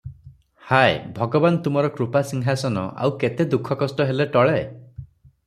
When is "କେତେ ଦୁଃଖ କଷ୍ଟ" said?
3.25-4.09